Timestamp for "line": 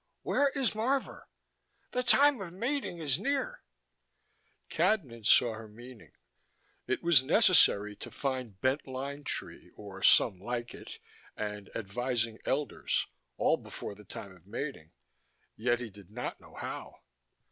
8.87-9.23